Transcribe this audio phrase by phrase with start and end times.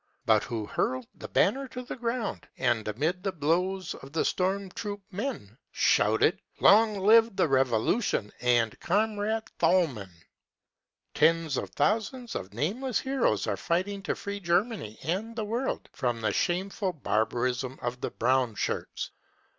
[0.25, 4.67] —but who hurled the banner to the ground and amid the blows of the storm
[4.71, 10.09] troop men shouted:" Long live the revolution and comrade Thalmann!"
[11.13, 16.19] Tens of thousands of nameless heroes are fighting to free Germany and the world from
[16.21, 19.11] the shameful barbarism of the Brown Shirts.